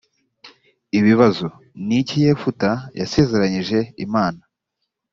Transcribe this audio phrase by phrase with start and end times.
[0.99, 1.45] ibibazo
[1.85, 2.69] ni iki yefuta
[2.99, 4.41] yasezeranyije imana